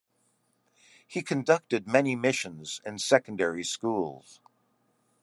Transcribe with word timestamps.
He 1.05 1.21
conducted 1.21 1.87
many 1.87 2.15
missions 2.15 2.81
in 2.83 2.97
secondary 2.97 3.63
schools. 3.63 4.39